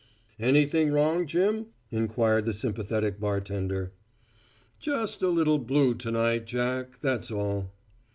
"Anything 0.39 0.91
wrong, 0.91 1.27
Jim?" 1.27 1.67
inquired 1.91 2.47
the 2.47 2.55
sympathetic 2.55 3.19
bartender. 3.19 3.93
"Just 4.79 5.21
a 5.21 5.27
little 5.29 5.59
blue 5.59 5.93
to 5.93 6.09
night, 6.09 6.45
Jack, 6.47 6.97
that's 7.01 7.29
all." 7.29 7.71